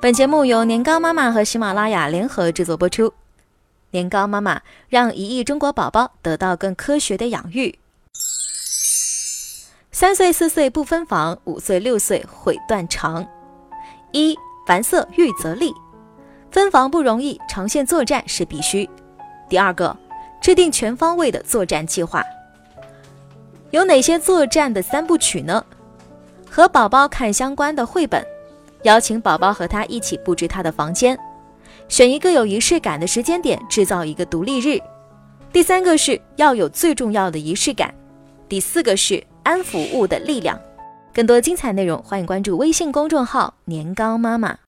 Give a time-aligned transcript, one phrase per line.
[0.00, 3.12] 本节目由年糕妈妈和喜马拉雅联合制作播出。
[3.90, 7.76] 年糕妈妈让一亿中国宝宝得到更科学的养育。
[9.90, 13.26] 三岁四岁不分房，五岁六岁毁断肠。
[14.12, 14.38] 一
[14.68, 15.74] 凡色预则立，
[16.52, 18.88] 分房不容易，长线作战是必须。
[19.48, 19.96] 第二个，
[20.40, 22.22] 制定全方位的作战计划。
[23.72, 25.64] 有哪些作战的三部曲呢？
[26.48, 28.24] 和宝宝看相关的绘本，
[28.82, 31.18] 邀请宝宝和他一起布置他的房间。
[31.88, 34.78] 选一个有仪式感的时间点，制造一个独立日。
[35.52, 37.94] 第三个是要有最重要的仪式感。
[38.48, 40.60] 第四个是安抚物的力量。
[41.14, 44.58] 更多精彩内容，欢迎关注微信公众号“年糕妈妈”。